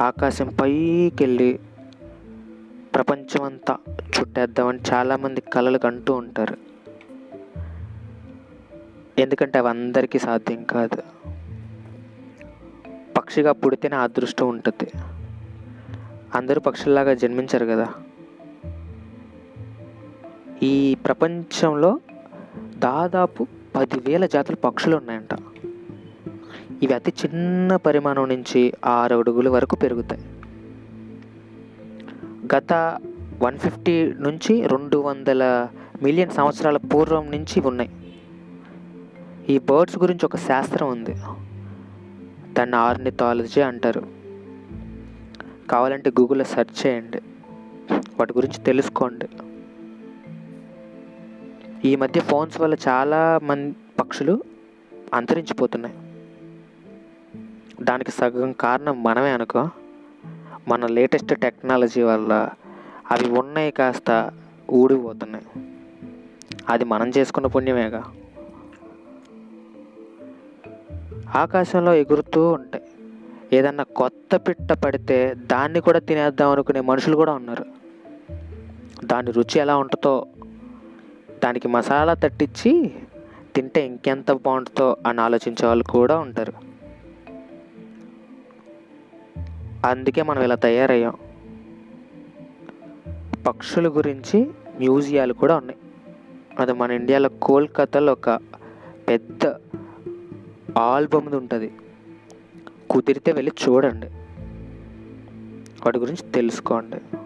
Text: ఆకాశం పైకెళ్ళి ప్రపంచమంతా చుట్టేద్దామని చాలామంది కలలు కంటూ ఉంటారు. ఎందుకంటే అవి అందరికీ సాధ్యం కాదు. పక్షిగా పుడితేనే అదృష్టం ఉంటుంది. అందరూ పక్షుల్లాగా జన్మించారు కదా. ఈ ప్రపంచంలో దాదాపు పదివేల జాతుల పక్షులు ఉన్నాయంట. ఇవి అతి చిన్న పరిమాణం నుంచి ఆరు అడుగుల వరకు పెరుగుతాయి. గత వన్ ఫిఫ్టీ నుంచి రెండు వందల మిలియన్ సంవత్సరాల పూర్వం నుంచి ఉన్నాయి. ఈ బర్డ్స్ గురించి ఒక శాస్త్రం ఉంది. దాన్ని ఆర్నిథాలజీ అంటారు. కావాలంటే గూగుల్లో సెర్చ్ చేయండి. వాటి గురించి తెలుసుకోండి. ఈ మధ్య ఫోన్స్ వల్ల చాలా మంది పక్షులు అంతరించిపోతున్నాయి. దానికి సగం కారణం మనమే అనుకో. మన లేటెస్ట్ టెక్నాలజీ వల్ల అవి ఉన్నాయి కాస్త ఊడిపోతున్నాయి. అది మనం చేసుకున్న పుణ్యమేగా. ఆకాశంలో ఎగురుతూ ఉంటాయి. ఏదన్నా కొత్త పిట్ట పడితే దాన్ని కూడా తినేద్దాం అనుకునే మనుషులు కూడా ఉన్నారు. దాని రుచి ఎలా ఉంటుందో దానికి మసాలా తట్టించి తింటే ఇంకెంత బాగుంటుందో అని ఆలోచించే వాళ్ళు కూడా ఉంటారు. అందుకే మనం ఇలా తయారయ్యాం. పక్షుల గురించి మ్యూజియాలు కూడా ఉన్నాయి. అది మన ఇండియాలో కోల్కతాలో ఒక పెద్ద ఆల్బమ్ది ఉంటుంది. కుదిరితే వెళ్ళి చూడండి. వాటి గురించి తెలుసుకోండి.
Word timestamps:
ఆకాశం 0.00 0.48
పైకెళ్ళి 0.60 1.58
ప్రపంచమంతా 2.94 3.78
చుట్టేద్దామని 3.90 4.78
చాలామంది 4.92 5.40
కలలు 5.40 5.78
కంటూ 5.78 6.14
ఉంటారు. 6.14 6.56
ఎందుకంటే 9.18 9.58
అవి 9.58 9.68
అందరికీ 9.68 10.18
సాధ్యం 10.18 10.64
కాదు. 10.64 11.02
పక్షిగా 13.16 13.52
పుడితేనే 13.52 13.96
అదృష్టం 13.96 14.48
ఉంటుంది. 14.48 14.90
అందరూ 16.34 16.60
పక్షుల్లాగా 16.60 17.14
జన్మించారు 17.14 17.66
కదా. 17.66 17.88
ఈ 20.62 20.94
ప్రపంచంలో 20.94 22.00
దాదాపు 22.78 23.46
పదివేల 23.76 24.26
జాతుల 24.26 24.54
పక్షులు 24.54 24.96
ఉన్నాయంట. 24.96 25.41
ఇవి 26.82 26.94
అతి 26.94 27.12
చిన్న 27.24 27.76
పరిమాణం 27.76 28.28
నుంచి 28.28 28.72
ఆరు 28.84 29.16
అడుగుల 29.16 29.48
వరకు 29.48 29.76
పెరుగుతాయి. 29.76 30.20
గత 32.56 32.98
వన్ 33.42 33.58
ఫిఫ్టీ 33.58 34.12
నుంచి 34.12 34.66
రెండు 34.66 34.96
వందల 34.96 35.68
మిలియన్ 36.02 36.30
సంవత్సరాల 36.30 36.76
పూర్వం 36.76 37.30
నుంచి 37.30 37.60
ఉన్నాయి. 37.60 37.90
ఈ 39.48 39.58
బర్డ్స్ 39.58 39.98
గురించి 39.98 40.26
ఒక 40.26 40.36
శాస్త్రం 40.36 40.88
ఉంది. 40.88 41.16
దాన్ని 42.52 42.76
ఆర్నిథాలజీ 42.76 43.60
అంటారు. 43.60 44.06
కావాలంటే 45.70 46.10
గూగుల్లో 46.10 46.44
సెర్చ్ 46.44 46.86
చేయండి. 46.86 47.20
వాటి 47.92 48.32
గురించి 48.36 48.64
తెలుసుకోండి. 48.64 49.28
ఈ 51.84 51.96
మధ్య 51.96 52.20
ఫోన్స్ 52.20 52.60
వల్ల 52.60 52.74
చాలా 52.88 53.40
మంది 53.42 53.76
పక్షులు 54.00 54.42
అంతరించిపోతున్నాయి. 55.14 55.94
దానికి 57.82 58.10
సగం 58.10 58.52
కారణం 58.52 59.02
మనమే 59.02 59.30
అనుకో. 59.30 59.68
మన 60.68 60.86
లేటెస్ట్ 60.86 61.40
టెక్నాలజీ 61.40 62.02
వల్ల 62.02 62.48
అవి 63.10 63.30
ఉన్నాయి 63.30 63.70
కాస్త 63.70 64.30
ఊడిపోతున్నాయి. 64.70 65.44
అది 66.68 66.84
మనం 66.84 67.12
చేసుకున్న 67.18 67.46
పుణ్యమేగా. 67.46 68.04
ఆకాశంలో 71.34 71.94
ఎగురుతూ 71.94 72.48
ఉంటాయి. 72.48 72.84
ఏదన్నా 73.52 73.84
కొత్త 73.84 74.36
పిట్ట 74.36 74.72
పడితే 74.72 75.34
దాన్ని 75.36 75.80
కూడా 75.80 75.98
తినేద్దాం 75.98 76.50
అనుకునే 76.50 76.80
మనుషులు 76.80 77.16
కూడా 77.16 77.32
ఉన్నారు. 77.32 77.64
దాని 79.04 79.30
రుచి 79.30 79.58
ఎలా 79.58 79.76
ఉంటుందో 79.76 80.26
దానికి 81.44 81.68
మసాలా 81.68 82.14
తట్టించి 82.14 82.90
తింటే 83.54 83.86
ఇంకెంత 83.86 84.32
బాగుంటుందో 84.32 84.96
అని 85.06 85.20
ఆలోచించే 85.20 85.66
వాళ్ళు 85.66 85.84
కూడా 85.84 86.18
ఉంటారు. 86.18 86.71
అందుకే 89.86 90.22
మనం 90.22 90.42
ఇలా 90.42 90.54
తయారయ్యాం. 90.54 91.14
పక్షుల 93.46 93.88
గురించి 93.88 94.50
మ్యూజియాలు 94.78 95.32
కూడా 95.32 95.56
ఉన్నాయి. 95.56 95.80
అది 96.58 96.72
మన 96.72 96.90
ఇండియాలో 96.90 97.28
కోల్కతాలో 97.28 98.12
ఒక 98.12 98.30
పెద్ద 99.08 99.54
ఆల్బమ్ది 100.78 101.36
ఉంటుంది. 101.36 101.72
కుదిరితే 102.90 103.32
వెళ్ళి 103.32 103.52
చూడండి. 103.68 104.06
వాటి 105.84 105.98
గురించి 105.98 106.32
తెలుసుకోండి. 106.32 107.16